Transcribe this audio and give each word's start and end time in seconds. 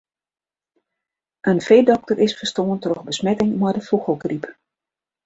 In 1.51 1.59
feedokter 1.67 2.17
is 2.27 2.35
ferstoarn 2.39 2.79
troch 2.83 3.05
besmetting 3.09 3.51
mei 3.61 3.73
de 3.77 3.81
fûgelgryp. 3.87 4.43